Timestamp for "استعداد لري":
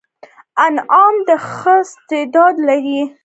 1.85-3.01